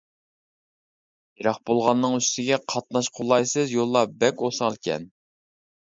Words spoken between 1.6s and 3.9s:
بولغاننىڭ ئۈستىگە قاتناش قولايسىز،